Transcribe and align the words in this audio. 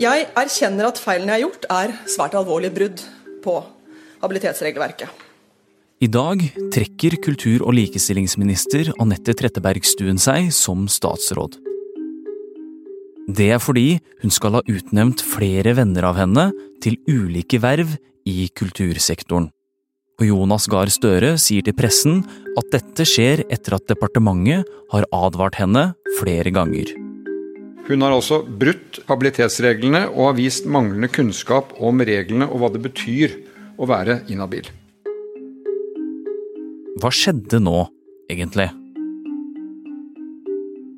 Jeg 0.00 0.24
erkjenner 0.34 0.88
at 0.88 0.98
feilen 0.98 1.28
jeg 1.30 1.36
har 1.36 1.44
gjort, 1.44 1.66
er 1.70 1.92
svært 2.10 2.34
alvorlige 2.34 2.74
brudd 2.74 3.02
på 3.44 3.60
habilitetsregelverket. 4.24 5.20
I 6.02 6.08
dag 6.10 6.40
trekker 6.74 7.14
kultur- 7.22 7.62
og 7.62 7.76
likestillingsminister 7.78 8.90
Anette 8.98 9.36
Trettebergstuen 9.38 10.18
seg 10.18 10.50
som 10.52 10.88
statsråd. 10.90 11.60
Det 13.30 13.46
er 13.54 13.62
fordi 13.62 14.00
hun 14.24 14.34
skal 14.34 14.58
ha 14.58 14.64
utnevnt 14.66 15.22
flere 15.24 15.76
venner 15.78 16.10
av 16.10 16.18
henne 16.18 16.50
til 16.82 16.98
ulike 17.08 17.62
verv 17.62 17.94
i 18.26 18.50
kultursektoren. 18.50 19.48
Og 20.18 20.26
Jonas 20.26 20.66
Gahr 20.70 20.90
Støre 20.90 21.36
sier 21.38 21.62
til 21.62 21.78
pressen 21.78 22.20
at 22.58 22.68
dette 22.74 23.06
skjer 23.06 23.46
etter 23.46 23.78
at 23.78 23.88
departementet 23.90 24.68
har 24.92 25.08
advart 25.14 25.62
henne 25.62 25.92
flere 26.18 26.50
ganger. 26.54 27.03
Hun 27.84 28.00
har 28.00 28.14
altså 28.16 28.38
brutt 28.40 29.02
habilitetsreglene 29.10 30.06
og 30.14 30.30
har 30.30 30.38
vist 30.38 30.64
manglende 30.64 31.10
kunnskap 31.12 31.74
om 31.84 32.00
reglene 32.00 32.48
og 32.48 32.62
hva 32.62 32.70
det 32.72 32.80
betyr 32.86 33.34
å 33.76 33.88
være 33.90 34.22
inhabil. 34.32 34.70
Hva 37.02 37.10
skjedde 37.12 37.60
nå, 37.60 37.84
egentlig? 38.32 38.70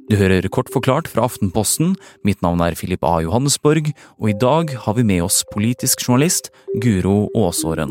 Du 0.06 0.14
hører 0.14 0.46
kort 0.54 0.70
forklart 0.70 1.10
fra 1.10 1.24
Aftenposten. 1.26 1.96
Mitt 2.22 2.38
navn 2.45 2.62
er 2.62 2.78
Filip 2.78 3.02
A. 3.02 3.16
Johannesborg, 3.24 3.90
og 4.23 4.30
i 4.30 4.38
dag 4.38 4.70
har 4.87 4.95
vi 4.95 5.02
med 5.09 5.24
oss 5.26 5.40
politisk 5.50 6.06
journalist 6.06 6.52
Guro 6.78 7.24
Aasåren. 7.34 7.90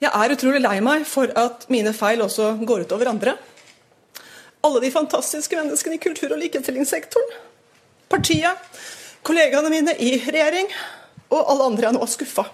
Jeg 0.00 0.10
er 0.16 0.32
utrolig 0.32 0.62
lei 0.64 0.78
meg 0.82 1.04
for 1.06 1.28
at 1.36 1.68
mine 1.70 1.92
feil 1.94 2.24
også 2.24 2.54
går 2.64 2.86
ut 2.86 2.94
over 2.96 3.12
andre. 3.12 3.36
Alle 4.62 4.80
de 4.80 4.90
fantastiske 4.94 5.58
menneskene 5.58 5.98
i 5.98 6.02
kultur- 6.02 6.32
og 6.32 6.38
likestillingssektoren. 6.38 7.38
Partiet, 8.12 8.58
kollegaene 9.26 9.70
mine 9.72 9.94
i 9.98 10.14
regjering 10.22 10.68
og 11.32 11.40
alle 11.40 11.70
andre 11.70 11.88
jeg 11.88 11.96
nå 11.96 12.02
er 12.04 12.12
skuffa. 12.12 12.44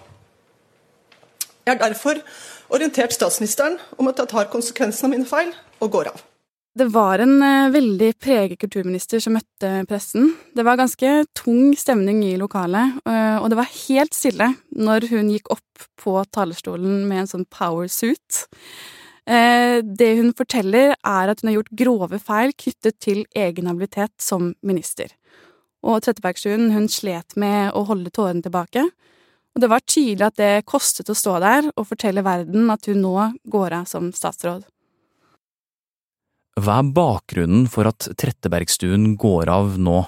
Jeg 1.67 1.75
har 1.75 1.81
derfor 1.83 2.21
orientert 2.73 3.13
statsministeren 3.13 3.77
om 3.97 4.09
at 4.09 4.17
jeg 4.21 4.31
tar 4.31 4.49
konsekvensen 4.49 5.09
av 5.09 5.13
mine 5.13 5.29
feil 5.29 5.51
og 5.83 5.91
går 5.93 6.11
av. 6.13 6.25
Det 6.79 6.85
var 6.93 7.19
en 7.19 7.41
eh, 7.43 7.71
veldig 7.73 8.11
preget 8.21 8.59
kulturminister 8.61 9.21
som 9.21 9.33
møtte 9.35 9.71
pressen. 9.89 10.31
Det 10.55 10.63
var 10.65 10.77
ganske 10.79 11.09
tung 11.37 11.73
stemning 11.77 12.21
i 12.23 12.37
lokalet, 12.39 13.01
eh, 13.09 13.37
og 13.41 13.49
det 13.51 13.57
var 13.59 13.73
helt 13.73 14.15
stille 14.15 14.51
når 14.77 15.09
hun 15.11 15.31
gikk 15.33 15.49
opp 15.57 15.87
på 15.99 16.13
talerstolen 16.31 17.03
med 17.09 17.25
en 17.25 17.31
sånn 17.33 17.47
power 17.51 17.89
suit. 17.91 18.45
Eh, 19.29 19.83
det 19.83 20.09
hun 20.17 20.31
forteller, 20.33 20.95
er 21.05 21.29
at 21.29 21.41
hun 21.41 21.51
har 21.51 21.59
gjort 21.59 21.75
grove 21.83 22.19
feil 22.23 22.53
knyttet 22.57 22.97
til 23.03 23.25
egen 23.37 23.69
habilitet 23.69 24.15
som 24.17 24.55
minister. 24.65 25.13
Og 25.85 26.01
Trettebergstuen 26.03 26.71
hun 26.73 26.89
slet 26.91 27.37
med 27.39 27.75
å 27.77 27.85
holde 27.87 28.09
tårene 28.15 28.41
tilbake. 28.43 28.87
Og 29.53 29.61
det 29.61 29.69
var 29.69 29.85
tydelig 29.85 30.25
at 30.25 30.39
det 30.39 30.65
kostet 30.69 31.11
å 31.11 31.17
stå 31.17 31.37
der 31.43 31.69
og 31.75 31.87
fortelle 31.91 32.25
verden 32.25 32.69
at 32.73 32.89
hun 32.89 33.01
nå 33.05 33.15
går 33.49 33.77
av 33.81 33.89
som 33.91 34.09
statsråd. 34.15 34.65
Hva 36.59 36.81
er 36.81 36.91
bakgrunnen 36.91 37.69
for 37.71 37.87
at 37.87 38.09
Trettebergstuen 38.19 39.13
går 39.19 39.51
av 39.53 39.77
nå? 39.79 40.01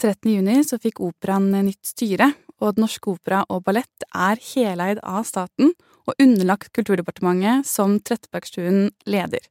13. 0.00 0.30
juni 0.36 0.60
så 0.64 0.78
fikk 0.80 1.00
operaen 1.04 1.50
nytt 1.64 1.82
styre, 1.84 2.30
og 2.60 2.76
Den 2.76 2.84
Norske 2.84 3.10
Opera 3.12 3.40
og 3.48 3.64
Ballett 3.64 4.04
er 4.12 4.40
heleid 4.52 5.00
av 5.00 5.24
staten 5.28 5.72
og 6.10 6.22
underlagt 6.22 6.72
Kulturdepartementet, 6.74 7.66
som 7.66 7.98
Trettebergstuen 8.02 8.90
leder. 9.06 9.44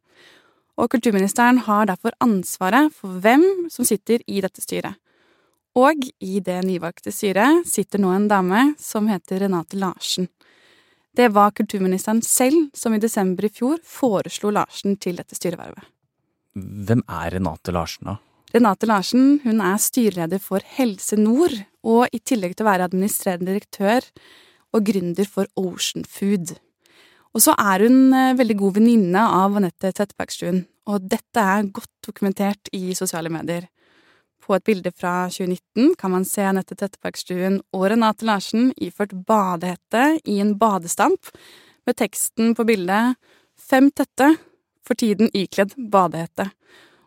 Og 0.79 0.91
kulturministeren 0.91 1.63
har 1.65 1.87
derfor 1.89 2.15
ansvaret 2.23 2.93
for 2.95 3.19
hvem 3.23 3.43
som 3.71 3.87
sitter 3.87 4.23
i 4.27 4.41
dette 4.43 4.63
styret. 4.63 4.99
Og 5.79 6.07
i 6.19 6.39
det 6.43 6.57
nyvalgte 6.65 7.11
styret 7.13 7.67
sitter 7.69 8.01
nå 8.01 8.11
en 8.15 8.27
dame 8.31 8.73
som 8.79 9.07
heter 9.11 9.43
Renate 9.43 9.79
Larsen. 9.79 10.27
Det 11.15 11.29
var 11.35 11.51
kulturministeren 11.55 12.21
selv 12.23 12.69
som 12.77 12.95
i 12.95 13.01
desember 13.01 13.47
i 13.47 13.51
fjor 13.53 13.79
foreslo 13.83 14.51
Larsen 14.55 14.97
til 15.01 15.19
dette 15.19 15.35
styrevervet. 15.37 15.83
Hvem 16.55 17.03
er 17.05 17.35
Renate 17.35 17.73
Larsen, 17.75 18.11
da? 18.11 18.17
Renate 18.55 18.87
Larsen 18.89 19.39
hun 19.43 19.59
er 19.61 19.77
styreleder 19.77 20.41
for 20.41 20.63
Helse 20.77 21.19
Nord, 21.19 21.53
og 21.85 22.07
i 22.15 22.19
tillegg 22.19 22.55
til 22.55 22.65
å 22.65 22.71
være 22.71 22.87
administrerende 22.89 23.51
direktør 23.51 24.07
og 24.75 24.85
gründer 24.89 25.27
for 25.29 25.49
Ocean 25.59 26.05
Food. 26.07 26.55
Og 27.33 27.43
så 27.45 27.53
er 27.61 27.85
hun 27.85 28.13
eh, 28.15 28.35
veldig 28.37 28.57
god 28.59 28.77
venninne 28.79 29.21
av 29.21 29.57
Anette 29.59 29.91
Trettebergstuen, 29.93 30.63
og 30.89 31.05
dette 31.11 31.43
er 31.43 31.69
godt 31.73 31.91
dokumentert 32.05 32.71
i 32.73 32.95
sosiale 32.97 33.29
medier. 33.33 33.67
På 34.41 34.55
et 34.57 34.65
bilde 34.65 34.89
fra 34.95 35.27
2019 35.29 35.93
kan 35.99 36.13
man 36.15 36.25
se 36.25 36.41
Anette 36.41 36.77
Trettebergstuen 36.77 37.59
og 37.75 37.89
Renate 37.91 38.25
Larsen 38.25 38.71
iført 38.81 39.13
badehette 39.27 40.15
i 40.25 40.39
en 40.41 40.55
badestamp, 40.57 41.29
med 41.85 41.97
teksten 41.97 42.55
på 42.57 42.65
bildet 42.69 43.17
Fem 43.59 43.89
tette, 43.91 44.31
for 44.85 44.97
tiden 44.97 45.29
ikledd 45.35 45.75
badehette. 45.91 46.47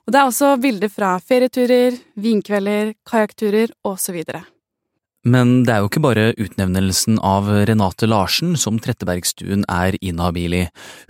Og 0.06 0.12
det 0.12 0.20
er 0.20 0.28
også 0.28 0.56
bilder 0.62 0.90
fra 0.92 1.16
ferieturer, 1.22 1.96
vinkvelder, 2.20 2.92
kajakkturer 3.08 3.72
osv. 3.88 4.20
Men 5.22 5.60
det 5.62 5.70
er 5.70 5.84
jo 5.84 5.88
ikke 5.88 6.02
bare 6.02 6.22
utnevnelsen 6.34 7.20
av 7.22 7.46
Renate 7.68 8.08
Larsen 8.10 8.56
som 8.58 8.80
Trettebergstuen 8.82 9.62
er 9.70 9.94
inhabil 10.02 10.56
i. 10.58 10.62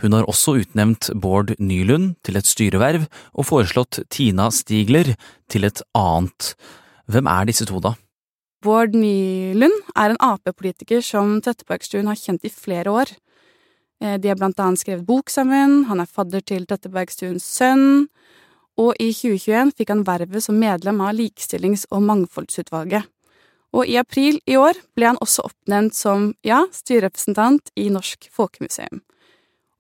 Hun 0.05 0.12
har 0.12 0.28
også 0.28 0.59
utnevnt 0.61 1.09
Bård 1.17 1.55
Nylund 1.56 2.19
til 2.27 2.37
et 2.37 2.49
styreverv 2.49 3.06
og 3.33 3.49
foreslått 3.49 4.03
Tina 4.12 4.51
Stigler 4.53 5.15
til 5.49 5.65
et 5.65 5.81
annet. 5.97 6.53
Hvem 7.09 7.31
er 7.33 7.49
disse 7.49 7.65
to, 7.69 7.81
da? 7.81 7.95
Bård 8.62 8.93
Nylund 8.93 9.81
er 9.97 10.12
en 10.12 10.21
Ap-politiker 10.21 11.01
som 11.01 11.39
Trettebergstuen 11.41 12.12
har 12.12 12.21
kjent 12.21 12.45
i 12.45 12.53
flere 12.53 12.93
år. 12.93 13.15
Eh, 14.05 14.21
de 14.21 14.28
har 14.28 14.37
blant 14.37 14.61
annet 14.61 14.84
skrevet 14.84 15.09
bok 15.09 15.33
sammen, 15.33 15.87
han 15.89 16.05
er 16.05 16.11
fadder 16.21 16.45
til 16.45 16.69
Trettebergstuens 16.69 17.49
sønn, 17.49 18.12
og 18.77 18.93
i 19.01 19.09
2021 19.17 19.72
fikk 19.81 19.97
han 19.97 20.05
vervet 20.05 20.45
som 20.45 20.61
medlem 20.61 21.01
av 21.01 21.17
Likestillings- 21.17 21.89
og 21.89 22.05
mangfoldsutvalget 22.05 23.09
og 23.72 23.88
i 23.88 23.97
april 24.00 24.38
i 24.49 24.59
år 24.60 24.77
ble 24.97 25.09
han 25.12 25.21
også 25.25 25.47
oppnevnt 25.49 25.97
som, 25.97 26.33
ja, 26.44 26.62
styrerepresentant 26.72 27.72
i 27.81 27.88
Norsk 27.93 28.28
Folkemuseum. 28.33 29.00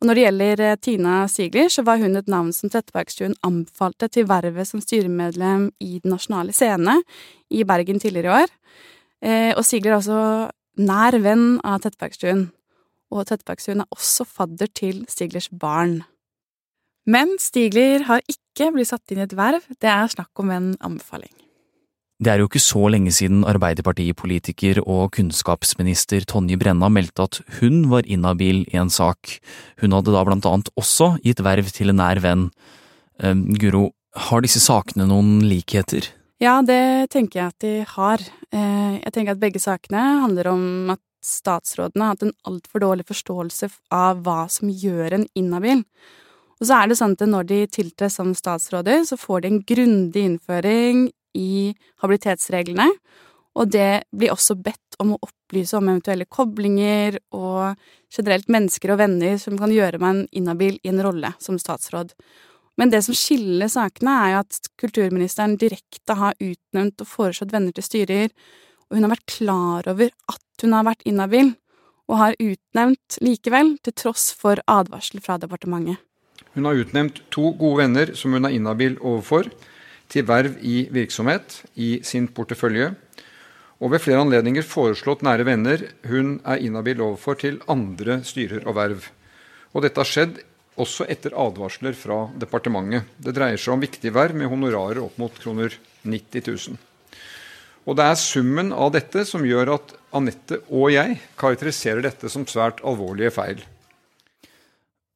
Og 0.02 0.08
når 0.08 0.18
det 0.18 0.22
gjelder 0.24 0.60
eh, 0.66 0.78
Tina 0.82 1.16
Sigler, 1.30 1.68
så 1.70 1.84
var 1.86 2.00
hun 2.02 2.18
et 2.18 2.30
navn 2.30 2.50
som 2.56 2.72
Trettebergstuen 2.72 3.36
anbefalte 3.46 4.08
til 4.10 4.26
vervet 4.26 4.66
som 4.66 4.82
styremedlem 4.82 5.68
i 5.78 6.00
Den 6.02 6.16
nasjonale 6.16 6.54
scene 6.56 6.96
i 7.54 7.62
Bergen 7.68 8.02
tidligere 8.02 8.32
i 8.32 8.42
år. 8.42 8.56
Eh, 9.22 9.52
og 9.54 9.62
Sigler 9.68 9.92
er 9.92 10.00
også 10.00 10.24
nær 10.82 11.18
venn 11.22 11.60
av 11.62 11.84
Trettebergstuen, 11.84 12.48
og 13.14 13.28
Trettebergstuen 13.28 13.84
er 13.84 13.94
også 13.94 14.26
fadder 14.26 14.72
til 14.74 15.04
Stiglers 15.12 15.46
barn. 15.52 16.00
Men 17.06 17.36
Stigler 17.38 18.08
har 18.08 18.26
ikke 18.26 18.72
blitt 18.74 18.90
satt 18.90 19.14
inn 19.14 19.22
i 19.22 19.26
et 19.28 19.38
verv, 19.38 19.62
det 19.78 19.90
er 19.90 20.10
snakk 20.10 20.42
om 20.42 20.50
en 20.50 20.72
anbefaling. 20.82 21.30
Det 22.22 22.30
er 22.30 22.42
jo 22.42 22.46
ikke 22.46 22.62
så 22.62 22.86
lenge 22.92 23.10
siden 23.14 23.42
Arbeiderpartipolitiker 23.48 24.82
og 24.84 25.14
kunnskapsminister 25.16 26.26
Tonje 26.28 26.58
Brenna 26.60 26.90
meldte 26.92 27.24
at 27.26 27.40
hun 27.58 27.88
var 27.90 28.06
inhabil 28.06 28.62
i 28.70 28.78
en 28.78 28.92
sak. 28.92 29.38
Hun 29.82 29.96
hadde 29.96 30.14
da 30.14 30.22
blant 30.28 30.46
annet 30.46 30.70
også 30.78 31.16
gitt 31.24 31.42
verv 31.42 31.72
til 31.74 31.90
en 31.90 31.98
nær 31.98 32.20
venn. 32.22 32.50
Uh, 33.22 33.34
Guro, 33.58 33.88
har 34.28 34.44
disse 34.44 34.62
sakene 34.62 35.08
noen 35.08 35.40
likheter? 35.48 36.06
Ja, 36.42 36.60
det 36.62 37.10
tenker 37.14 37.40
jeg 37.40 37.54
at 37.54 37.64
de 37.64 37.72
har. 37.96 38.22
Uh, 38.54 38.98
jeg 39.00 39.14
tenker 39.14 39.34
at 39.34 39.42
begge 39.42 39.62
sakene 39.62 40.02
handler 40.22 40.52
om 40.52 40.64
at 40.94 41.02
statsrådene 41.22 42.04
har 42.06 42.16
hatt 42.16 42.26
en 42.26 42.36
altfor 42.50 42.82
dårlig 42.82 43.06
forståelse 43.08 43.70
av 43.94 44.22
hva 44.26 44.44
som 44.50 44.70
gjør 44.70 45.18
en 45.18 45.26
inhabil. 45.38 45.82
Og 46.62 46.68
så 46.68 46.78
er 46.78 46.90
det 46.90 46.98
sånn 47.00 47.16
at 47.18 47.26
når 47.26 47.48
de 47.48 47.60
tiltrer 47.74 48.10
som 48.12 48.30
statsråder, 48.38 49.02
så 49.06 49.18
får 49.18 49.42
de 49.42 49.50
en 49.50 49.62
grundig 49.66 50.24
innføring 50.28 51.08
i 51.38 51.72
habilitetsreglene, 52.02 52.88
og 53.52 53.68
det 53.68 54.04
blir 54.16 54.32
også 54.32 54.56
bedt 54.56 54.96
om 55.02 55.12
å 55.14 55.20
opplyse 55.26 55.76
om 55.76 55.90
eventuelle 55.90 56.24
koblinger 56.24 57.18
og 57.36 57.76
generelt 58.12 58.48
mennesker 58.52 58.94
og 58.94 59.02
venner 59.02 59.36
som 59.40 59.58
kan 59.60 59.72
gjøre 59.72 60.00
meg 60.00 60.24
inhabil 60.32 60.78
i 60.80 60.92
en 60.92 61.02
rolle 61.04 61.34
som 61.42 61.58
statsråd. 61.60 62.14
Men 62.80 62.92
det 62.92 63.02
som 63.04 63.16
skiller 63.16 63.68
sakene, 63.68 64.14
er 64.24 64.30
jo 64.32 64.42
at 64.46 64.70
kulturministeren 64.80 65.58
direkte 65.60 66.16
har 66.16 66.38
utnevnt 66.40 67.04
og 67.04 67.10
foreslått 67.10 67.52
venner 67.52 67.74
til 67.76 67.84
styrer, 67.84 68.32
og 68.88 68.96
hun 68.96 69.04
har 69.06 69.12
vært 69.12 69.34
klar 69.34 69.90
over 69.92 70.08
at 70.32 70.64
hun 70.64 70.76
har 70.76 70.88
vært 70.88 71.04
inhabil, 71.08 71.52
og 72.10 72.18
har 72.18 72.38
utnevnt 72.40 73.18
likevel, 73.24 73.76
til 73.84 73.94
tross 73.96 74.30
for 74.36 74.60
advarsel 74.68 75.20
fra 75.24 75.36
departementet. 75.40 76.00
Hun 76.56 76.66
har 76.68 76.80
utnevnt 76.80 77.22
to 77.32 77.52
gode 77.56 77.84
venner 77.84 78.12
som 78.18 78.34
hun 78.36 78.48
er 78.48 78.56
inhabil 78.56 78.98
overfor, 79.00 79.48
til 80.12 80.26
verv 80.28 80.58
i 80.60 80.86
virksomhet 80.92 81.62
i 81.80 81.96
sin 82.04 82.28
portefølje, 82.28 82.92
og 83.82 83.90
ved 83.90 84.02
flere 84.04 84.22
anledninger 84.22 84.62
foreslått 84.66 85.24
nære 85.26 85.46
venner 85.48 85.80
hun 86.06 86.36
er 86.46 86.62
inhabil 86.62 87.00
overfor, 87.02 87.40
til 87.40 87.58
andre 87.72 88.20
styrer 88.26 88.62
og 88.68 88.76
verv. 88.78 89.08
Og 89.72 89.82
dette 89.82 89.98
har 89.98 90.08
skjedd 90.08 90.38
også 90.80 91.08
etter 91.10 91.34
advarsler 91.36 91.96
fra 91.98 92.28
departementet. 92.38 93.08
Det 93.18 93.34
dreier 93.34 93.58
seg 93.60 93.74
om 93.74 93.82
viktige 93.82 94.14
verv 94.14 94.38
med 94.38 94.52
honorarer 94.52 95.02
opp 95.02 95.18
mot 95.20 95.34
kroner 95.42 95.74
90 96.06 96.46
000. 96.46 96.78
Og 97.82 97.98
det 97.98 98.06
er 98.06 98.20
summen 98.20 98.70
av 98.70 98.92
dette 98.94 99.24
som 99.26 99.42
gjør 99.42 99.74
at 99.74 99.96
Anette 100.14 100.60
og 100.70 100.92
jeg 100.92 101.18
karakteriserer 101.40 102.04
dette 102.04 102.30
som 102.30 102.46
svært 102.46 102.84
alvorlige 102.86 103.32
feil. 103.34 103.64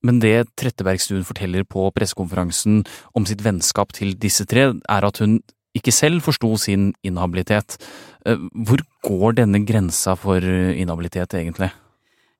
Men 0.06 0.20
det 0.22 0.46
Trettebergstuen 0.58 1.26
forteller 1.26 1.66
på 1.66 1.88
pressekonferansen 1.96 2.84
om 3.18 3.26
sitt 3.26 3.42
vennskap 3.44 3.94
til 3.96 4.14
disse 4.22 4.46
tre, 4.48 4.68
er 4.76 5.08
at 5.08 5.22
hun 5.22 5.40
ikke 5.76 5.92
selv 5.92 6.22
forsto 6.24 6.54
sin 6.60 6.92
inhabilitet. 7.04 7.76
Eh, 8.24 8.38
hvor 8.54 8.80
går 9.04 9.40
denne 9.42 9.64
grensa 9.66 10.14
for 10.16 10.40
inhabilitet, 10.40 11.34
egentlig? 11.34 11.72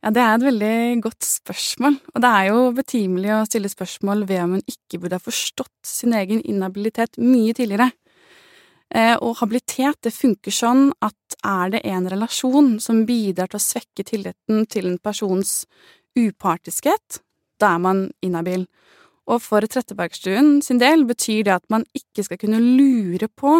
Ja, 0.04 0.10
Det 0.10 0.22
er 0.22 0.34
et 0.34 0.46
veldig 0.46 1.02
godt 1.02 1.24
spørsmål, 1.24 1.98
og 2.14 2.22
det 2.22 2.30
er 2.30 2.44
jo 2.46 2.72
betimelig 2.72 3.30
å 3.34 3.46
stille 3.48 3.68
spørsmål 3.68 4.26
ved 4.28 4.42
om 4.42 4.52
hun 4.56 4.62
ikke 4.70 5.00
burde 5.00 5.18
ha 5.18 5.24
forstått 5.24 5.82
sin 5.82 6.12
egen 6.12 6.42
inhabilitet 6.46 7.18
mye 7.18 7.52
tidligere. 7.52 7.90
Eh, 8.94 9.16
og 9.18 9.40
habilitet 9.40 9.98
det 10.06 10.14
funker 10.14 10.54
sånn 10.54 10.92
at 11.02 11.38
er 11.42 11.70
det 11.74 11.80
en 11.84 12.06
relasjon 12.06 12.76
som 12.78 13.02
bidrar 13.04 13.50
til 13.50 13.58
å 13.58 13.66
svekke 13.66 14.04
tilliten 14.06 14.66
til 14.70 14.86
en 14.86 14.98
persons 15.02 15.64
upartiskhet, 16.16 17.20
da 17.62 17.74
er 17.74 17.82
man 17.82 18.06
inhabil. 18.24 18.66
Og 19.26 19.42
for 19.42 19.64
Trettebergstuen 19.66 20.60
sin 20.62 20.78
del 20.82 21.04
betyr 21.08 21.46
det 21.46 21.56
at 21.56 21.66
man 21.72 21.86
ikke 21.96 22.24
skal 22.26 22.38
kunne 22.40 22.62
lure 22.62 23.28
på 23.28 23.58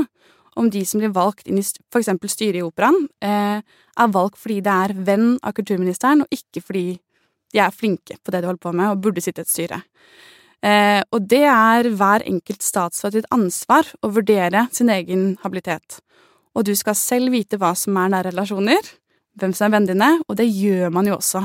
om 0.56 0.70
de 0.72 0.84
som 0.88 1.02
blir 1.02 1.12
valgt 1.12 1.48
inn 1.50 1.58
i 1.60 1.64
eksempel 1.64 2.30
styret 2.32 2.62
i 2.62 2.64
Operaen, 2.64 3.08
eh, 3.20 3.60
er 3.60 4.14
valgt 4.14 4.38
fordi 4.40 4.62
det 4.64 4.72
er 4.72 4.94
venn 5.04 5.34
av 5.44 5.52
kulturministeren, 5.52 6.22
og 6.24 6.32
ikke 6.32 6.62
fordi 6.64 6.86
de 7.52 7.60
er 7.60 7.74
flinke 7.74 8.16
på 8.22 8.32
det 8.32 8.40
de 8.40 8.48
holder 8.48 8.64
på 8.64 8.72
med 8.72 8.90
og 8.90 9.02
burde 9.04 9.20
sitte 9.20 9.42
i 9.42 9.46
et 9.46 9.52
styre. 9.52 9.82
Eh, 10.64 11.02
og 11.12 11.28
det 11.28 11.44
er 11.44 11.90
hver 11.98 12.24
enkelt 12.26 12.64
statsråd 12.64 13.18
sitt 13.18 13.28
ansvar 13.34 13.90
å 14.02 14.10
vurdere 14.16 14.66
sin 14.72 14.88
egen 14.88 15.36
habilitet. 15.44 16.00
Og 16.56 16.64
du 16.64 16.72
skal 16.74 16.96
selv 16.96 17.34
vite 17.36 17.60
hva 17.60 17.74
som 17.76 17.96
er 18.00 18.14
nære 18.14 18.32
relasjoner, 18.32 18.80
hvem 19.36 19.52
som 19.52 19.68
er 19.68 19.76
vennene 19.76 19.92
dine, 19.92 20.10
og 20.24 20.38
det 20.40 20.48
gjør 20.48 20.94
man 20.94 21.10
jo 21.10 21.18
også. 21.18 21.44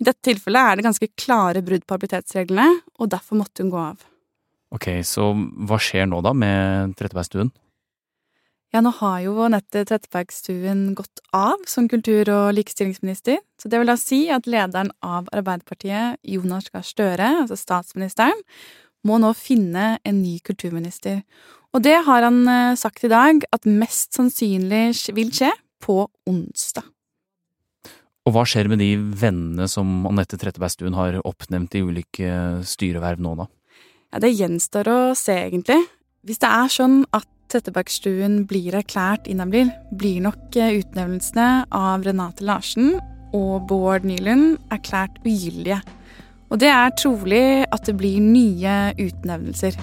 I 0.00 0.06
dette 0.08 0.24
tilfellet 0.26 0.70
er 0.70 0.78
det 0.78 0.86
ganske 0.88 1.10
klare 1.18 1.62
brudd 1.64 1.84
på 1.86 1.96
habilitetsreglene, 1.96 2.80
og 2.98 3.10
derfor 3.12 3.38
måtte 3.38 3.62
hun 3.62 3.72
gå 3.72 3.80
av. 3.80 4.00
Ok, 4.74 4.88
så 5.06 5.30
hva 5.34 5.78
skjer 5.78 6.08
nå 6.10 6.18
da 6.24 6.32
med 6.34 6.96
Trettebergstuen? 6.98 7.52
Ja, 8.74 8.80
nå 8.82 8.90
har 8.96 9.20
jo 9.22 9.36
Anette 9.44 9.84
Trettebergstuen 9.86 10.96
gått 10.98 11.20
av 11.30 11.60
som 11.70 11.86
kultur- 11.86 12.30
og 12.34 12.56
likestillingsminister, 12.56 13.38
så 13.54 13.70
det 13.70 13.78
vil 13.78 13.92
da 13.92 13.94
si 14.00 14.24
at 14.34 14.48
lederen 14.50 14.90
av 14.98 15.28
Arbeiderpartiet, 15.30 16.18
Jonas 16.26 16.72
Gahr 16.74 16.82
Støre, 16.82 17.28
altså 17.44 17.54
statsministeren, 17.60 18.42
må 19.06 19.20
nå 19.22 19.30
finne 19.38 20.00
en 20.02 20.18
ny 20.24 20.40
kulturminister. 20.42 21.22
Og 21.74 21.84
det 21.86 22.00
har 22.06 22.26
han 22.26 22.42
eh, 22.48 22.74
sagt 22.78 23.06
i 23.06 23.12
dag 23.12 23.46
at 23.54 23.68
mest 23.68 24.16
sannsynlig 24.16 24.88
vil 25.14 25.30
skje 25.34 25.52
på 25.84 26.00
onsdag. 26.26 26.88
Og 28.24 28.32
hva 28.32 28.46
skjer 28.48 28.70
med 28.72 28.80
de 28.80 28.94
vennene 28.96 29.66
som 29.68 30.06
Anette 30.08 30.38
Trettebergstuen 30.40 30.96
har 30.96 31.18
oppnevnt 31.28 31.74
i 31.76 31.82
ulike 31.84 32.30
styreverv 32.64 33.20
nå, 33.20 33.34
da? 33.42 33.48
Ja, 34.14 34.20
Det 34.24 34.32
gjenstår 34.32 34.88
å 34.88 34.98
se, 35.18 35.36
egentlig. 35.50 35.82
Hvis 36.24 36.40
det 36.40 36.48
er 36.48 36.70
sånn 36.72 37.02
at 37.12 37.28
Trettebergstuen 37.52 38.46
blir 38.48 38.78
erklært 38.78 39.28
inhabil, 39.28 39.68
blir 39.92 40.22
nok 40.24 40.56
eh, 40.56 40.78
utnevnelsene 40.80 41.66
av 41.68 42.06
Renate 42.06 42.46
Larsen 42.48 42.94
og 43.36 43.66
Bård 43.68 44.08
Nylund 44.08 44.56
erklært 44.72 45.20
ugyldige. 45.26 45.82
Og 46.48 46.62
det 46.62 46.72
er 46.72 46.96
trolig 46.96 47.44
at 47.68 47.84
det 47.84 47.96
blir 48.00 48.24
nye 48.24 48.94
utnevnelser. 49.04 49.76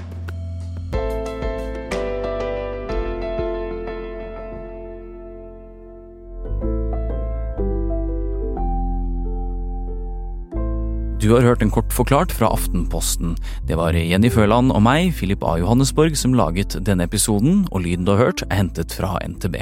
Du 11.22 11.36
har 11.36 11.44
hørt 11.46 11.62
en 11.62 11.70
kort 11.70 11.92
forklart 11.94 12.32
fra 12.34 12.48
Aftenposten. 12.50 13.36
Det 13.70 13.76
var 13.78 13.94
Jenny 13.94 14.32
Føland 14.34 14.74
og 14.74 14.82
meg, 14.82 15.12
Philip 15.14 15.44
A. 15.46 15.60
Johannesborg, 15.62 16.18
som 16.18 16.34
laget 16.34 16.80
denne 16.82 17.06
episoden, 17.06 17.68
og 17.70 17.86
lyden 17.86 18.10
du 18.10 18.16
har 18.16 18.24
hørt, 18.24 18.42
er 18.50 18.64
hentet 18.64 18.98
fra 18.98 19.20
NTB. 19.22 19.60